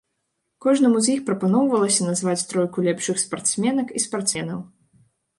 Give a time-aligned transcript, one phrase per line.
[0.65, 4.59] Кожнаму з іх прапаноўвалася назваць тройку лепшых спартсменак і спартсменаў.